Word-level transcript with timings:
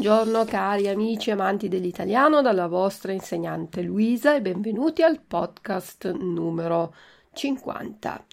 Buongiorno 0.00 0.46
cari 0.46 0.88
amici 0.88 1.30
amanti 1.30 1.68
dell'italiano 1.68 2.40
dalla 2.40 2.68
vostra 2.68 3.12
insegnante 3.12 3.82
Luisa 3.82 4.34
e 4.34 4.40
benvenuti 4.40 5.02
al 5.02 5.20
podcast 5.20 6.10
numero 6.12 6.94
50. 7.34 8.24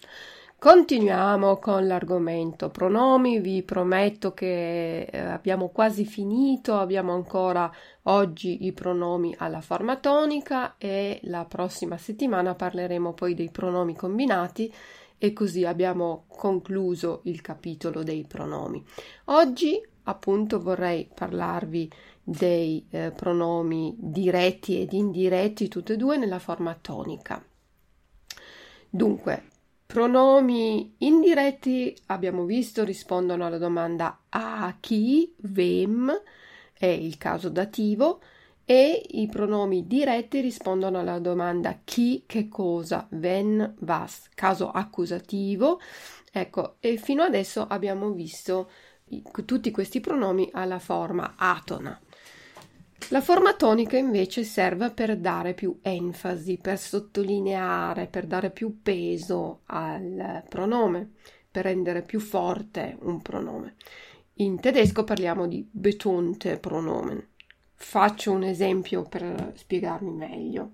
Continuiamo 0.58 1.58
con 1.58 1.86
l'argomento 1.86 2.70
pronomi, 2.70 3.38
vi 3.40 3.62
prometto 3.64 4.32
che 4.32 5.02
eh, 5.02 5.18
abbiamo 5.18 5.68
quasi 5.68 6.06
finito, 6.06 6.74
abbiamo 6.78 7.12
ancora 7.12 7.70
oggi 8.04 8.64
i 8.64 8.72
pronomi 8.72 9.34
alla 9.36 9.60
forma 9.60 9.96
tonica 9.96 10.76
e 10.78 11.20
la 11.24 11.44
prossima 11.44 11.98
settimana 11.98 12.54
parleremo 12.54 13.12
poi 13.12 13.34
dei 13.34 13.50
pronomi 13.50 13.94
combinati 13.94 14.72
e 15.18 15.34
così 15.34 15.66
abbiamo 15.66 16.24
concluso 16.28 17.20
il 17.24 17.42
capitolo 17.42 18.02
dei 18.02 18.24
pronomi. 18.26 18.82
Oggi 19.26 19.78
appunto 20.08 20.60
vorrei 20.60 21.08
parlarvi 21.12 21.90
dei 22.22 22.86
eh, 22.90 23.12
pronomi 23.14 23.94
diretti 23.98 24.80
ed 24.80 24.92
indiretti, 24.92 25.68
tutti 25.68 25.92
e 25.92 25.96
due 25.96 26.16
nella 26.16 26.38
forma 26.38 26.76
tonica. 26.80 27.44
Dunque, 28.90 29.44
pronomi 29.86 30.94
indiretti 30.98 31.94
abbiamo 32.06 32.44
visto 32.44 32.84
rispondono 32.84 33.46
alla 33.46 33.58
domanda 33.58 34.20
a 34.30 34.76
chi, 34.80 35.34
wem, 35.54 36.10
è 36.72 36.86
il 36.86 37.18
caso 37.18 37.48
dativo, 37.48 38.20
e 38.64 39.02
i 39.12 39.28
pronomi 39.28 39.86
diretti 39.86 40.40
rispondono 40.40 40.98
alla 40.98 41.18
domanda 41.18 41.80
chi, 41.84 42.24
che 42.26 42.48
cosa, 42.48 43.06
when, 43.10 43.76
was, 43.80 44.28
caso 44.34 44.70
accusativo. 44.70 45.80
Ecco, 46.30 46.76
e 46.80 46.98
fino 46.98 47.22
adesso 47.22 47.66
abbiamo 47.66 48.10
visto 48.10 48.70
tutti 49.44 49.70
questi 49.70 50.00
pronomi 50.00 50.48
alla 50.52 50.78
forma 50.78 51.34
atona. 51.36 51.98
La 53.10 53.22
forma 53.22 53.54
tonica 53.54 53.96
invece 53.96 54.44
serve 54.44 54.90
per 54.90 55.16
dare 55.16 55.54
più 55.54 55.78
enfasi, 55.80 56.58
per 56.58 56.78
sottolineare, 56.78 58.06
per 58.06 58.26
dare 58.26 58.50
più 58.50 58.82
peso 58.82 59.60
al 59.66 60.44
pronome, 60.46 61.12
per 61.50 61.64
rendere 61.64 62.02
più 62.02 62.20
forte 62.20 62.98
un 63.00 63.22
pronome. 63.22 63.76
In 64.34 64.60
tedesco 64.60 65.04
parliamo 65.04 65.46
di 65.46 65.66
betonte 65.70 66.58
pronomen. 66.58 67.26
Faccio 67.74 68.32
un 68.32 68.42
esempio 68.42 69.04
per 69.04 69.52
spiegarmi 69.56 70.12
meglio. 70.12 70.72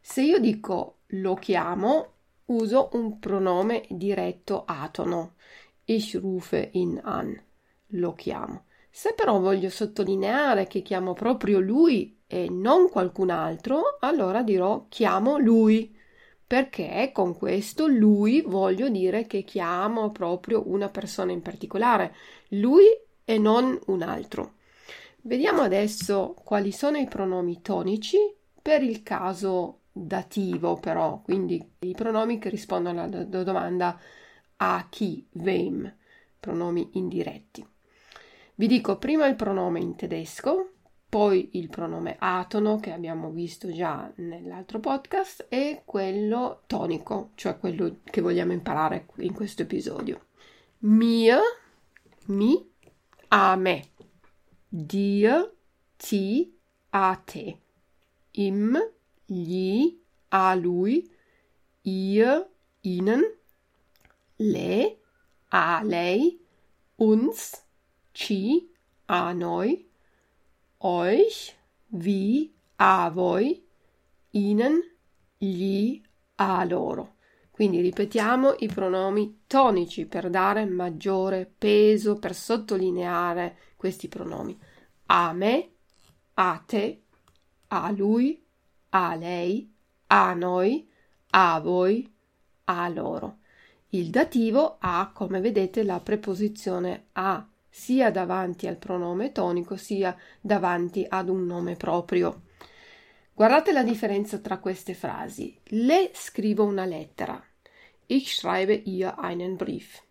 Se 0.00 0.22
io 0.22 0.38
dico 0.38 0.98
lo 1.06 1.34
chiamo, 1.34 2.12
uso 2.46 2.90
un 2.92 3.18
pronome 3.18 3.84
diretto 3.88 4.62
atono. 4.64 5.34
Ich 5.84 6.14
rufe 6.14 6.68
ihn 6.74 7.00
an 7.02 7.47
lo 7.92 8.14
chiamo. 8.14 8.64
Se 8.90 9.12
però 9.14 9.38
voglio 9.38 9.70
sottolineare 9.70 10.66
che 10.66 10.82
chiamo 10.82 11.12
proprio 11.12 11.60
lui 11.60 12.18
e 12.26 12.48
non 12.50 12.90
qualcun 12.90 13.30
altro, 13.30 13.96
allora 14.00 14.42
dirò 14.42 14.86
chiamo 14.88 15.38
lui, 15.38 15.94
perché 16.46 17.10
con 17.12 17.36
questo 17.36 17.86
lui 17.86 18.40
voglio 18.40 18.88
dire 18.88 19.26
che 19.26 19.42
chiamo 19.44 20.10
proprio 20.10 20.64
una 20.66 20.88
persona 20.88 21.32
in 21.32 21.42
particolare, 21.42 22.14
lui 22.48 22.86
e 23.24 23.38
non 23.38 23.78
un 23.86 24.02
altro. 24.02 24.54
Vediamo 25.20 25.62
adesso 25.62 26.34
quali 26.42 26.72
sono 26.72 26.96
i 26.96 27.06
pronomi 27.06 27.60
tonici 27.60 28.16
per 28.60 28.82
il 28.82 29.02
caso 29.02 29.80
dativo, 29.92 30.76
però, 30.76 31.20
quindi 31.22 31.62
i 31.80 31.94
pronomi 31.94 32.38
che 32.38 32.48
rispondono 32.48 33.02
alla 33.02 33.24
domanda 33.24 33.98
a 34.56 34.86
chi, 34.88 35.26
wem, 35.32 35.94
pronomi 36.40 36.90
indiretti. 36.94 37.66
Vi 38.58 38.66
dico 38.66 38.98
prima 38.98 39.28
il 39.28 39.36
pronome 39.36 39.78
in 39.78 39.94
tedesco, 39.94 40.72
poi 41.08 41.50
il 41.52 41.68
pronome 41.68 42.16
atono 42.18 42.80
che 42.80 42.90
abbiamo 42.90 43.30
visto 43.30 43.70
già 43.70 44.12
nell'altro 44.16 44.80
podcast 44.80 45.46
e 45.48 45.82
quello 45.84 46.62
tonico, 46.66 47.30
cioè 47.36 47.56
quello 47.56 47.98
che 48.02 48.20
vogliamo 48.20 48.50
imparare 48.50 49.06
in 49.18 49.32
questo 49.32 49.62
episodio. 49.62 50.26
Mir, 50.78 51.38
mi, 52.26 52.68
a 53.28 53.54
me. 53.54 53.90
Dir, 54.68 55.54
ti, 55.96 56.58
a 56.90 57.14
te. 57.24 57.60
Im, 58.32 58.76
gli, 59.24 60.02
a 60.30 60.54
lui. 60.56 61.08
Ihr, 61.82 62.50
ihnen. 62.80 63.22
Le, 64.34 64.98
a 65.50 65.80
lei. 65.84 66.44
Uns, 66.96 67.66
ci, 68.18 68.68
a 69.06 69.32
noi, 69.32 69.88
euch, 70.78 71.54
vi, 71.90 72.52
a 72.74 73.10
voi, 73.10 73.64
ihnen, 74.30 74.82
gli, 75.38 76.02
a 76.34 76.64
loro. 76.64 77.14
Quindi 77.52 77.80
ripetiamo 77.80 78.56
i 78.58 78.66
pronomi 78.66 79.42
tonici 79.46 80.06
per 80.06 80.30
dare 80.30 80.66
maggiore 80.66 81.46
peso, 81.46 82.18
per 82.18 82.34
sottolineare 82.34 83.56
questi 83.76 84.08
pronomi. 84.08 84.58
A 85.06 85.32
me, 85.32 85.70
a 86.34 86.60
te, 86.66 87.02
a 87.68 87.90
lui, 87.92 88.44
a 88.90 89.14
lei, 89.14 89.72
a 90.08 90.34
noi, 90.34 90.90
a 91.30 91.60
voi, 91.60 92.12
a 92.64 92.88
loro. 92.88 93.38
Il 93.90 94.10
dativo 94.10 94.76
ha, 94.80 95.08
come 95.14 95.40
vedete, 95.40 95.84
la 95.84 96.00
preposizione 96.00 97.06
a 97.12 97.47
sia 97.68 98.10
davanti 98.10 98.66
al 98.66 98.76
pronome 98.76 99.32
tonico 99.32 99.76
sia 99.76 100.16
davanti 100.40 101.04
ad 101.08 101.28
un 101.28 101.44
nome 101.46 101.76
proprio. 101.76 102.42
Guardate 103.32 103.72
la 103.72 103.84
differenza 103.84 104.38
tra 104.38 104.58
queste 104.58 104.94
frasi. 104.94 105.56
Le 105.64 106.10
scrivo 106.12 106.64
una 106.64 106.84
lettera. 106.84 107.40
Ich 108.06 108.34
schreibe 108.34 108.72
ihr 108.72 109.14
einen 109.16 109.56
Brief. 109.56 110.02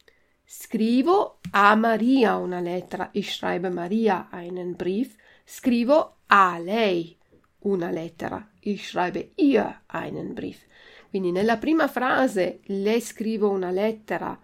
Scrivo 0.46 1.40
a 1.52 1.76
Maria 1.76 2.38
una 2.38 2.62
lettera. 2.62 3.10
Ich 3.12 3.34
schreibe 3.34 3.70
Maria 3.70 4.30
einen 4.32 4.76
Brief. 4.76 5.16
Scrivo 5.44 6.20
a 6.28 6.58
lei 6.58 7.18
una 7.64 7.90
lettera. 7.90 8.50
Ich 8.62 8.88
schreibe 8.88 9.32
ihr 9.36 9.82
einen 9.88 10.34
Brief. 10.34 10.66
Quindi 11.10 11.32
nella 11.32 11.58
prima 11.58 11.88
frase 11.88 12.60
le 12.64 13.02
scrivo 13.02 13.50
una 13.50 13.72
lettera 13.72 14.40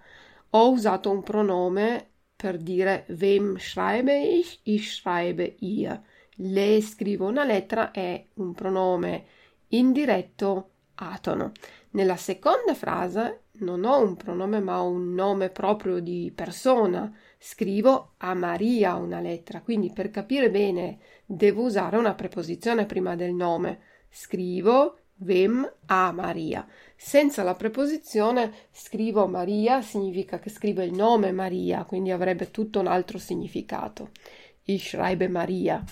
ho 0.55 0.71
usato 0.71 1.09
un 1.09 1.23
pronome 1.23 2.09
per 2.43 2.57
dire 2.57 3.05
wem 3.07 3.57
schreibe 3.57 4.13
ich? 4.13 4.59
Ich 4.63 4.91
schreibe 4.91 5.55
ihr. 5.59 6.03
Le 6.35 6.81
scrivo 6.81 7.27
una 7.27 7.45
lettera 7.45 7.91
è 7.91 8.21
un 8.33 8.53
pronome 8.53 9.25
indiretto 9.69 10.71
atono. 10.95 11.53
Nella 11.91 12.17
seconda 12.17 12.73
frase 12.73 13.43
non 13.59 13.85
ho 13.85 13.97
un 13.97 14.17
pronome 14.17 14.59
ma 14.59 14.81
un 14.81 15.13
nome 15.13 15.51
proprio 15.51 16.01
di 16.01 16.33
persona. 16.35 17.09
Scrivo 17.37 18.15
a 18.17 18.33
Maria 18.33 18.95
una 18.95 19.21
lettera, 19.21 19.61
quindi 19.61 19.93
per 19.93 20.09
capire 20.09 20.51
bene 20.51 20.99
devo 21.25 21.63
usare 21.63 21.95
una 21.95 22.13
preposizione 22.13 22.85
prima 22.85 23.15
del 23.15 23.31
nome. 23.31 23.79
Scrivo 24.09 24.97
Vem 25.17 25.69
a 25.85 26.11
Maria. 26.11 26.67
Senza 26.95 27.43
la 27.43 27.55
preposizione 27.55 28.51
scrivo 28.71 29.27
Maria 29.27 29.81
significa 29.81 30.39
che 30.39 30.49
scrivo 30.49 30.81
il 30.81 30.93
nome 30.93 31.31
Maria, 31.31 31.85
quindi 31.85 32.11
avrebbe 32.11 32.51
tutto 32.51 32.79
un 32.79 32.87
altro 32.87 33.17
significato. 33.17 34.09
Ich 34.63 34.87
schreibe 34.87 35.27
Maria. 35.27 35.83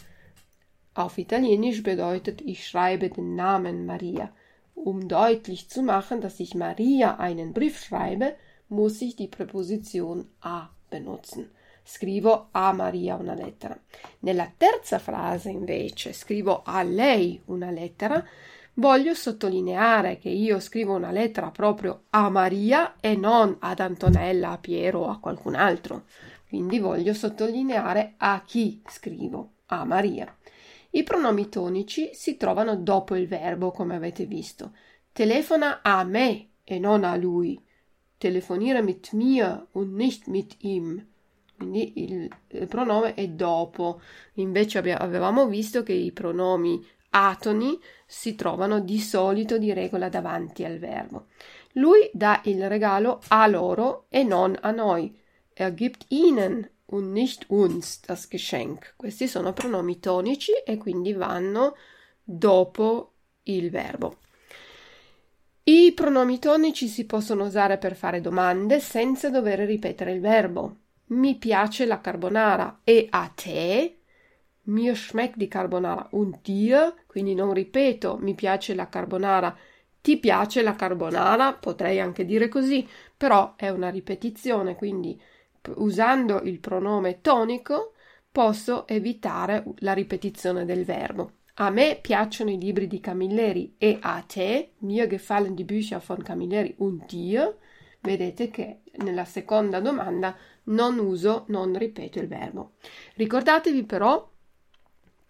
Auf 0.94 1.18
Italienisch 1.18 1.82
bedeutet 1.82 2.42
ich 2.42 2.66
schreibe 2.66 3.10
den 3.10 3.36
Namen 3.36 3.86
Maria. 3.86 4.34
Um 4.74 5.08
deutlich 5.08 5.70
zu 5.70 5.84
machen, 5.84 6.20
dass 6.20 6.40
ich 6.40 6.56
Maria 6.56 7.18
einen 7.18 7.54
Brief 7.54 7.80
schreibe, 7.80 8.36
muss 8.70 9.02
ich 9.02 9.16
die 9.16 9.28
Präposition 9.28 10.30
a 10.42 10.70
benutzen. 10.90 11.52
Scrivo 11.84 12.48
a 12.52 12.74
Maria 12.74 13.16
una 13.16 13.34
lettera. 13.34 13.78
Nella 14.20 14.52
terza 14.58 15.00
frase, 15.00 15.50
invece, 15.50 16.14
scrivo 16.14 16.62
a 16.64 16.84
lei 16.84 17.42
una 17.46 17.72
lettera 17.72 18.26
voglio 18.82 19.14
sottolineare 19.14 20.18
che 20.18 20.30
io 20.30 20.60
scrivo 20.60 20.96
una 20.96 21.12
lettera 21.12 21.52
proprio 21.52 22.06
a 22.10 22.30
Maria 22.30 22.96
e 23.00 23.16
non 23.16 23.56
ad 23.60 23.80
Antonella, 23.80 24.50
a 24.50 24.58
Piero 24.58 25.02
o 25.02 25.10
a 25.10 25.20
qualcun 25.20 25.54
altro. 25.54 26.06
Quindi 26.48 26.80
voglio 26.80 27.14
sottolineare 27.14 28.16
a 28.18 28.42
chi 28.44 28.82
scrivo, 28.88 29.52
a 29.68 29.86
Maria. 29.86 30.36
I 30.90 31.04
pronomi 31.04 31.48
tonici 31.48 32.10
si 32.14 32.36
trovano 32.38 32.76
dopo 32.76 33.16
il 33.16 33.28
verbo, 33.28 33.70
come 33.70 33.96
avete 33.96 34.26
visto. 34.26 34.74
Telefona 35.14 35.82
a 35.84 36.04
me 36.04 36.50
e 36.64 36.80
non 36.80 37.04
a 37.04 37.16
lui. 37.16 37.64
Telefonire 38.18 38.82
mit 38.82 39.12
mir 39.14 39.68
und 39.74 39.94
nicht 39.94 40.26
mit 40.26 40.56
ihm. 40.62 41.06
Quindi 41.56 41.94
il, 42.04 42.28
il 42.48 42.68
pronome 42.68 43.14
è 43.14 43.28
dopo. 43.28 44.02
Invece 44.34 44.80
avevamo 44.80 45.46
visto 45.46 45.84
che 45.84 45.94
i 45.94 46.12
pronomi 46.12 46.84
atoni 47.12 47.80
si 48.06 48.36
trovano 48.36 48.80
di 48.80 49.00
solito 49.00 49.58
di 49.58 49.72
regola 49.74 50.10
davanti 50.10 50.66
al 50.66 50.78
verbo. 50.78 51.28
Lui 51.74 52.10
dà 52.14 52.42
il 52.46 52.68
regalo 52.68 53.22
a 53.30 53.48
loro 53.48 54.06
e 54.10 54.24
non 54.24 54.58
a 54.60 54.72
noi. 54.72 55.18
Er 55.54 55.74
gibt 55.74 56.06
ihnen 56.10 56.70
und 56.86 57.12
nicht 57.14 57.46
uns 57.48 58.02
das 58.02 58.28
Geschenk. 58.28 58.94
Questi 58.98 59.28
sono 59.28 59.54
pronomi 59.54 60.00
tonici 60.00 60.52
e 60.66 60.78
quindi 60.78 61.14
vanno 61.14 61.76
dopo 62.24 63.14
il 63.44 63.70
verbo. 63.70 64.18
I 65.64 65.94
pronomi 65.94 66.40
tonici 66.40 66.88
si 66.88 67.06
possono 67.06 67.46
usare 67.46 67.78
per 67.78 67.96
fare 67.96 68.20
domande 68.20 68.80
senza 68.80 69.30
dover 69.30 69.60
ripetere 69.60 70.12
il 70.12 70.20
verbo. 70.20 70.78
Mi 71.08 71.36
piace 71.36 71.86
la 71.86 72.02
carbonara 72.02 72.82
e 72.84 73.08
a 73.10 73.32
te? 73.34 74.01
Mir 74.72 74.96
schmeckt 74.96 75.38
die 75.38 75.50
carbonara 75.50 76.08
und 76.12 76.46
dir? 76.46 76.96
Quindi 77.06 77.36
non 77.36 77.54
ripeto 77.54 78.18
mi 78.22 78.36
piace 78.36 78.74
la 78.74 78.88
carbonara. 78.88 79.56
Ti 80.02 80.18
piace 80.18 80.62
la 80.62 80.76
carbonara? 80.76 81.54
Potrei 81.54 82.00
anche 82.00 82.24
dire 82.24 82.48
così, 82.48 82.88
però 83.18 83.56
è 83.58 83.68
una 83.70 83.90
ripetizione, 83.90 84.76
quindi 84.76 85.20
usando 85.76 86.40
il 86.44 86.60
pronome 86.60 87.20
tonico 87.20 87.94
posso 88.32 88.88
evitare 88.88 89.66
la 89.80 89.94
ripetizione 89.94 90.64
del 90.64 90.86
verbo. 90.86 91.34
A 91.56 91.70
me 91.70 92.00
piacciono 92.02 92.50
i 92.50 92.58
libri 92.58 92.88
di 92.88 93.02
Camilleri 93.02 93.76
e 93.78 93.98
a 94.00 94.24
te, 94.26 94.72
mir 94.80 95.08
gefallen 95.08 95.54
die 95.54 95.66
Bücher 95.66 96.02
von 96.04 96.24
Camilleri 96.24 96.74
und 96.78 97.06
dir, 97.08 97.58
vedete 98.00 98.50
che 98.50 98.80
nella 99.04 99.26
seconda 99.26 99.82
domanda 99.82 100.36
non 100.64 100.98
uso, 100.98 101.44
non 101.50 101.78
ripeto 101.78 102.20
il 102.20 102.28
verbo. 102.28 102.72
Ricordatevi 103.16 103.84
però 103.84 104.31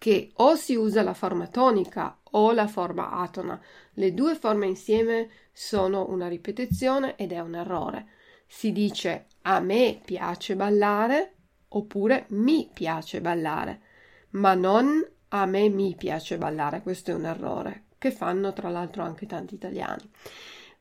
che 0.02 0.32
o 0.38 0.56
si 0.56 0.74
usa 0.74 1.00
la 1.04 1.14
forma 1.14 1.46
tonica 1.46 2.18
o 2.32 2.50
la 2.50 2.66
forma 2.66 3.12
atona. 3.12 3.60
Le 3.92 4.12
due 4.12 4.34
forme 4.34 4.66
insieme 4.66 5.30
sono 5.52 6.08
una 6.08 6.26
ripetizione 6.26 7.14
ed 7.14 7.30
è 7.30 7.38
un 7.38 7.54
errore. 7.54 8.08
Si 8.44 8.72
dice 8.72 9.26
a 9.42 9.60
me 9.60 10.00
piace 10.04 10.56
ballare 10.56 11.34
oppure 11.68 12.26
mi 12.30 12.68
piace 12.74 13.20
ballare, 13.20 13.80
ma 14.30 14.54
non 14.54 15.08
a 15.28 15.46
me 15.46 15.68
mi 15.68 15.94
piace 15.96 16.36
ballare, 16.36 16.82
questo 16.82 17.12
è 17.12 17.14
un 17.14 17.26
errore 17.26 17.84
che 17.96 18.10
fanno 18.10 18.52
tra 18.52 18.70
l'altro 18.70 19.04
anche 19.04 19.26
tanti 19.26 19.54
italiani. 19.54 20.02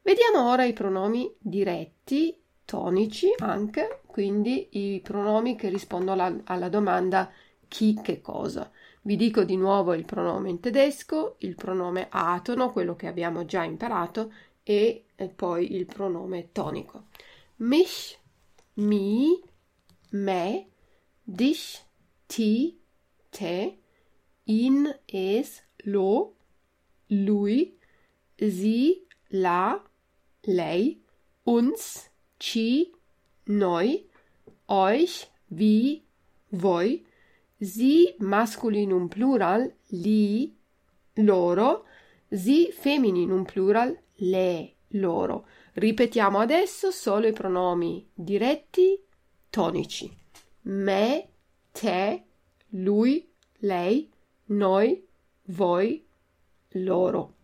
Vediamo 0.02 0.50
ora 0.50 0.64
i 0.64 0.74
pronomi 0.74 1.32
diretti, 1.38 2.36
tonici 2.66 3.28
anche, 3.38 4.02
quindi 4.08 4.70
i 4.72 5.00
pronomi 5.02 5.56
che 5.56 5.70
rispondono 5.70 6.24
alla, 6.24 6.42
alla 6.46 6.70
domanda 6.70 7.32
chi 7.72 7.98
che 8.04 8.20
cosa. 8.20 8.70
Vi 9.04 9.16
dico 9.16 9.46
di 9.46 9.56
nuovo 9.56 9.94
il 9.94 10.04
pronome 10.04 10.50
in 10.50 10.60
tedesco, 10.60 11.36
il 11.40 11.56
pronome 11.56 12.08
atono, 12.10 12.70
quello 12.70 12.98
che 12.98 13.08
abbiamo 13.08 13.46
già 13.46 13.64
imparato, 13.64 14.34
e, 14.62 15.06
e 15.16 15.28
poi 15.30 15.74
il 15.74 15.86
pronome 15.86 16.52
tonico. 16.52 17.06
Mich, 17.58 18.20
mi, 18.74 19.42
me, 20.10 20.68
dich, 21.24 21.82
ti, 22.28 22.78
te, 23.30 23.80
ihn, 24.44 24.94
es, 25.06 25.64
lo, 25.86 26.36
lui, 27.08 27.78
sie, 28.36 29.08
la, 29.30 29.82
lei, 30.42 31.02
uns, 31.44 32.12
ci, 32.38 32.92
noi, 33.46 34.10
euch, 34.68 35.32
vi, 35.48 36.04
voi, 36.50 37.06
sie 37.62 38.16
masculinum 38.20 39.08
plural, 39.08 39.72
li, 39.90 40.52
loro, 41.14 41.86
sie 42.28 42.72
femininum 42.72 43.46
plural, 43.46 43.98
le, 44.16 44.76
loro. 44.90 45.46
Ripetiamo 45.74 46.40
adesso 46.40 46.92
solo 46.92 47.28
i 47.28 47.34
pronomi 47.34 48.10
diretti 48.14 49.00
tonici. 49.50 50.12
Me, 50.64 51.28
te, 51.72 52.24
lui, 52.70 53.30
lei, 53.60 54.10
noi, 54.46 55.08
voi, 55.46 56.06
loro. 56.76 57.36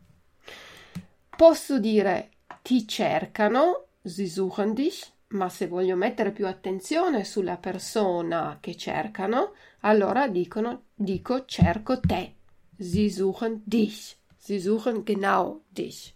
Posso 1.35 1.79
dire 1.79 2.31
ti 2.63 2.87
cercano, 2.87 3.85
sie 4.01 4.27
suchen 4.27 4.73
dich, 4.73 5.11
ma 5.29 5.49
se 5.49 5.67
voglio 5.67 5.95
mettere 5.95 6.31
più 6.31 6.47
attenzione 6.47 7.25
sulla 7.25 7.57
persona 7.57 8.57
che 8.61 8.75
cercano, 8.75 9.53
allora 9.81 10.27
dicono, 10.27 10.83
dico 10.93 11.45
cerco 11.45 11.99
te. 11.99 12.35
Sie 12.77 13.09
suchen 13.09 13.61
dich. 13.65 14.15
Sie 14.37 14.59
suchen 14.59 15.03
genau 15.03 15.63
dich. 15.67 16.13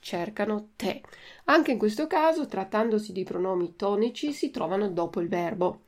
Cercano 0.00 0.70
te. 0.76 1.02
Anche 1.44 1.72
in 1.72 1.78
questo 1.78 2.06
caso, 2.06 2.46
trattandosi 2.46 3.12
di 3.12 3.24
pronomi 3.24 3.74
tonici, 3.76 4.32
si 4.32 4.50
trovano 4.50 4.88
dopo 4.88 5.20
il 5.20 5.28
verbo. 5.28 5.82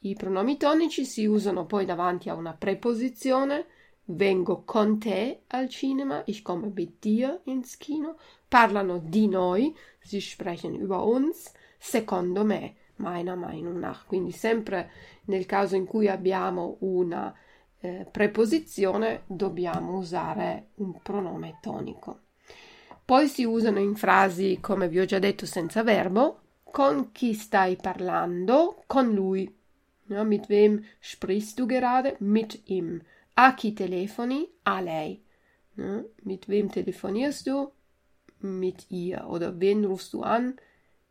I 0.00 0.14
pronomi 0.14 0.56
tonici 0.56 1.04
si 1.04 1.26
usano 1.26 1.66
poi 1.66 1.84
davanti 1.84 2.28
a 2.28 2.34
una 2.34 2.52
preposizione. 2.52 3.66
Vengo 4.04 4.62
con 4.64 4.98
te 4.98 5.42
al 5.48 5.68
cinema, 5.68 6.22
ich 6.24 6.42
komme 6.42 6.70
mit 6.72 7.00
dir 7.00 7.40
ins 7.44 7.76
Kino. 7.76 8.16
Parlano 8.48 8.98
di 8.98 9.26
noi, 9.26 9.74
sie 10.00 10.20
sprechen 10.20 10.74
über 10.74 11.04
uns. 11.04 11.52
Secondo 11.78 12.44
me, 12.44 12.74
meiner 12.96 13.36
Meinung 13.36 13.78
nach. 13.78 14.04
Quindi 14.06 14.32
sempre 14.32 14.90
nel 15.24 15.46
caso 15.46 15.76
in 15.76 15.86
cui 15.86 16.08
abbiamo 16.08 16.76
una 16.80 17.34
eh, 17.80 18.06
preposizione 18.10 19.22
dobbiamo 19.26 19.96
usare 19.96 20.70
un 20.76 21.00
pronome 21.00 21.58
tonico. 21.60 22.20
Poi 23.04 23.28
si 23.28 23.44
usano 23.44 23.78
in 23.78 23.94
frasi, 23.94 24.58
come 24.60 24.88
vi 24.88 25.00
ho 25.00 25.04
già 25.04 25.18
detto, 25.18 25.46
senza 25.46 25.82
verbo. 25.82 26.40
Con 26.64 27.12
chi 27.12 27.32
stai 27.32 27.76
parlando? 27.76 28.82
Con 28.86 29.14
lui. 29.14 29.56
Ja, 30.08 30.24
mit 30.24 30.48
wem 30.48 30.84
sprichst 31.00 31.58
du 31.58 31.66
gerade? 31.66 32.16
Mit 32.20 32.62
ihm. 32.66 33.00
A 33.34 33.54
chi 33.54 33.72
telefoni? 33.72 34.48
A 34.64 34.80
lei. 34.80 35.22
Ja, 35.76 36.02
mit 36.22 36.48
wem 36.48 36.70
telefonierst 36.70 37.46
du? 37.46 37.72
Mit 38.40 38.86
ihr. 38.90 39.26
Oder 39.28 39.58
wen 39.58 39.84
rufst 39.84 40.12
du 40.12 40.22
an? 40.22 40.58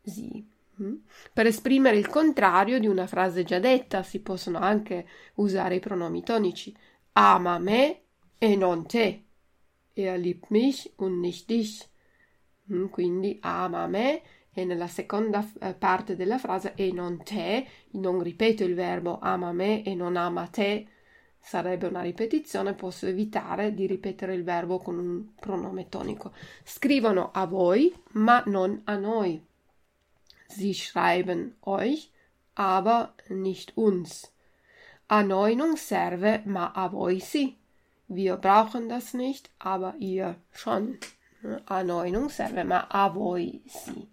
Sie. 0.04 0.46
Hm? 0.80 0.96
Per 1.34 1.46
esprimere 1.46 1.98
il 1.98 2.08
contrario 2.08 2.80
di 2.80 2.88
una 2.88 3.08
frase 3.08 3.44
già 3.44 3.60
detta 3.60 4.04
si 4.04 4.22
possono 4.22 4.60
anche 4.60 5.08
usare 5.36 5.76
i 5.76 5.80
pronomi 5.80 6.24
tonici. 6.24 6.76
Ama 7.14 7.58
me 7.60 8.02
e 8.38 8.56
non 8.56 8.86
te. 8.86 9.24
Er 9.94 10.18
liebt 10.18 10.50
mich 10.52 10.92
und 10.98 11.20
nicht 11.20 11.48
dich. 11.48 11.88
Hm? 12.70 12.90
Quindi 12.90 13.38
ama 13.42 13.88
me 13.88 14.22
e 14.54 14.66
nella 14.66 14.88
seconda 14.88 15.48
eh, 15.60 15.76
parte 15.76 16.16
della 16.16 16.40
frase 16.40 16.74
e 16.76 16.92
non 16.92 17.22
te, 17.24 17.68
non 17.92 18.22
ripeto 18.22 18.64
il 18.64 18.74
verbo 18.74 19.20
ama 19.22 19.52
me 19.52 19.84
e 19.84 19.94
non 19.94 20.16
ama 20.16 20.48
te, 20.48 20.88
sarebbe 21.40 21.86
una 21.86 22.02
ripetizione, 22.02 22.74
posso 22.74 23.06
evitare 23.06 23.76
di 23.76 23.86
ripetere 23.86 24.34
il 24.34 24.44
verbo 24.44 24.80
con 24.80 24.98
un 24.98 25.36
pronome 25.36 25.90
tonico. 25.90 26.34
Scrivono 26.64 27.30
a 27.32 27.46
voi, 27.46 27.94
ma 28.14 28.42
non 28.48 28.82
a 28.86 28.98
noi. 28.98 29.47
Sie 30.48 30.74
schreiben 30.74 31.56
euch, 31.62 32.12
aber 32.56 33.14
nicht 33.30 33.76
uns. 33.76 34.32
A 35.08 35.22
noi 35.22 35.56
non 35.56 35.78
serve, 35.78 36.42
ma 36.46 36.72
a 36.74 36.88
voi 36.90 37.20
sì. 37.20 37.58
Wir 38.08 38.38
brauchen 38.38 38.90
das 38.90 39.14
nicht, 39.14 39.50
aber 39.58 39.96
ihr 40.00 40.36
schon. 40.52 40.98
A 41.66 41.84
noi 41.84 42.12
non 42.12 42.30
serve, 42.30 42.64
ma 42.64 42.88
a 42.90 43.10
voi 43.10 43.62
sì. 43.66 44.08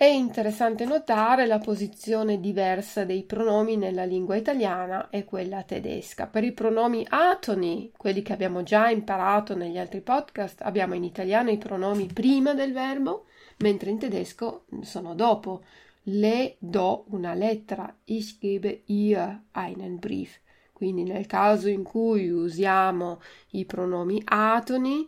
È 0.00 0.06
interessante 0.06 0.86
notare 0.86 1.44
la 1.44 1.58
posizione 1.58 2.40
diversa 2.40 3.04
dei 3.04 3.22
pronomi 3.24 3.76
nella 3.76 4.04
lingua 4.04 4.34
italiana 4.34 5.10
e 5.10 5.26
quella 5.26 5.62
tedesca. 5.62 6.26
Per 6.26 6.42
i 6.42 6.52
pronomi 6.52 7.06
atoni, 7.06 7.92
quelli 7.94 8.22
che 8.22 8.32
abbiamo 8.32 8.62
già 8.62 8.88
imparato 8.88 9.54
negli 9.54 9.76
altri 9.76 10.00
podcast, 10.00 10.62
abbiamo 10.62 10.94
in 10.94 11.04
italiano 11.04 11.50
i 11.50 11.58
pronomi 11.58 12.06
prima 12.06 12.54
del 12.54 12.72
verbo, 12.72 13.26
mentre 13.60 13.90
in 13.90 13.98
tedesco 13.98 14.64
sono 14.82 15.14
dopo. 15.14 15.62
Le 16.04 16.56
do 16.58 17.04
una 17.08 17.34
lettera, 17.34 17.94
ich 18.04 18.38
gebe 18.38 18.82
ihr 18.86 19.42
einen 19.52 19.98
Brief. 19.98 20.40
Quindi 20.72 21.02
nel 21.02 21.26
caso 21.26 21.68
in 21.68 21.82
cui 21.82 22.30
usiamo 22.30 23.20
i 23.50 23.66
pronomi 23.66 24.20
atoni, 24.24 25.06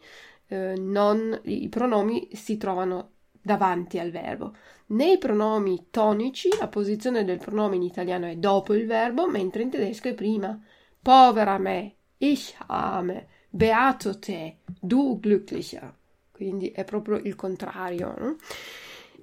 eh, 0.48 0.74
non, 0.76 1.40
i 1.44 1.68
pronomi 1.70 2.28
si 2.34 2.58
trovano 2.58 3.12
davanti 3.40 3.98
al 3.98 4.10
verbo. 4.10 4.54
Nei 4.88 5.16
pronomi 5.16 5.86
tonici 5.90 6.50
la 6.58 6.68
posizione 6.68 7.24
del 7.24 7.38
pronome 7.38 7.76
in 7.76 7.82
italiano 7.82 8.26
è 8.26 8.36
dopo 8.36 8.74
il 8.74 8.86
verbo, 8.86 9.26
mentre 9.28 9.62
in 9.62 9.70
tedesco 9.70 10.08
è 10.08 10.14
prima. 10.14 10.60
Povera 11.00 11.56
me, 11.56 11.94
ich 12.18 12.54
arme, 12.66 13.26
beato 13.48 14.18
te, 14.18 14.58
du 14.78 15.18
glücklicher. 15.18 16.00
Quindi 16.42 16.70
è 16.70 16.84
proprio 16.84 17.16
il 17.16 17.36
contrario. 17.36 18.14
No? 18.18 18.36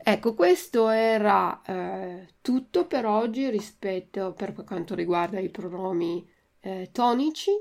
Ecco, 0.02 0.34
questo 0.34 0.88
era 0.88 1.62
eh, 1.64 2.28
tutto 2.42 2.86
per 2.86 3.06
oggi 3.06 3.50
rispetto 3.50 4.34
per 4.34 4.54
quanto 4.54 4.96
riguarda 4.96 5.40
i 5.40 5.50
pronomi 5.50 6.26
eh, 6.62 6.90
tonici. 6.92 7.52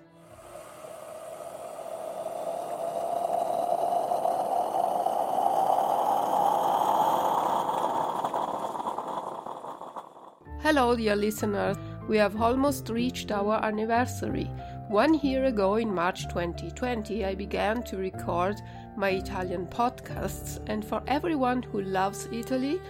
Hello, 10.63 10.95
dear 10.95 11.15
listeners. 11.15 11.90
We 12.07 12.17
have 12.17 12.41
almost 12.41 12.89
reached 12.89 13.31
our 13.31 13.63
anniversary. 13.63 14.49
One 14.87 15.13
year 15.15 15.45
ago, 15.45 15.75
in 15.75 15.93
March 15.93 16.27
2020, 16.27 17.23
I 17.25 17.35
began 17.35 17.83
to 17.83 17.97
record 17.97 18.61
my 18.97 19.09
Italian 19.09 19.67
podcasts, 19.67 20.59
and 20.67 20.83
for 20.83 21.01
everyone 21.07 21.63
who 21.63 21.81
loves 21.81 22.27
Italy 22.31 22.81